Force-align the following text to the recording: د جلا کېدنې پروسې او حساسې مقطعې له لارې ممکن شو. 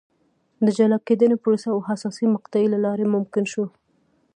د 0.65 0.67
جلا 0.77 0.97
کېدنې 1.07 1.37
پروسې 1.43 1.67
او 1.73 1.79
حساسې 1.87 2.25
مقطعې 2.35 2.67
له 2.73 2.79
لارې 2.85 3.05
ممکن 3.15 3.43
شو. 3.51 3.65